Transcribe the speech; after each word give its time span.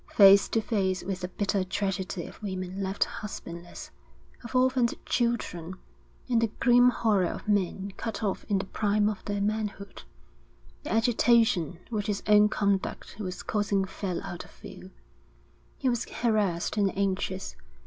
Face 0.15 0.47
to 0.49 0.61
face 0.61 1.03
with 1.03 1.19
the 1.19 1.27
bitter 1.27 1.63
tragedy 1.63 2.25
of 2.25 2.41
women 2.41 2.81
left 2.81 3.03
husbandless, 3.03 3.91
of 4.43 4.55
orphaned 4.55 4.95
children, 5.05 5.75
and 6.27 6.41
the 6.41 6.47
grim 6.59 6.89
horror 6.89 7.27
of 7.27 7.47
men 7.47 7.91
cut 7.97 8.23
off 8.23 8.43
in 8.45 8.57
the 8.57 8.65
prime 8.65 9.07
of 9.07 9.23
their 9.25 9.41
manhood, 9.41 10.01
the 10.81 10.91
agitation 10.91 11.77
which 11.91 12.07
his 12.07 12.23
own 12.25 12.49
conduct 12.49 13.17
was 13.19 13.43
causing 13.43 13.85
fell 13.85 14.19
out 14.23 14.43
of 14.43 14.49
view. 14.49 14.89
He 15.77 15.87
was 15.87 16.05
harassed 16.09 16.77
and 16.77 16.97
anxious. 16.97 17.55